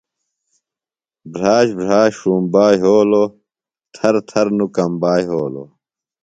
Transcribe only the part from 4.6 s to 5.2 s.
کمبا